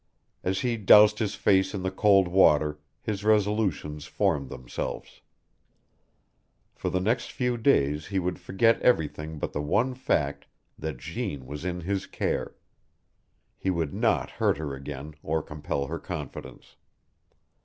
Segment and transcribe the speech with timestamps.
[0.43, 5.21] As he doused his face in the cold water his resolutions formed themselves.
[6.73, 10.47] For the next few days he would forget everything but the one fact
[10.79, 12.55] that Jeanne was in his care;
[13.55, 16.77] he would not hurt her again or compel her confidence.